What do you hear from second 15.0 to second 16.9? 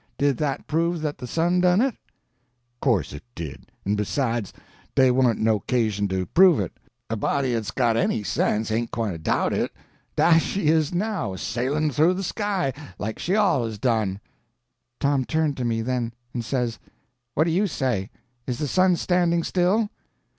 turned on me, then, and says: